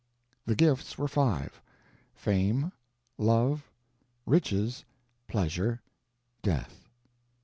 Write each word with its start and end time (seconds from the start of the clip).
The 0.47 0.55
gifts 0.55 0.97
were 0.97 1.07
five: 1.07 1.61
Fame, 2.15 2.71
Love, 3.19 3.69
Riches, 4.25 4.83
Pleasure, 5.27 5.79
Death. 6.41 6.89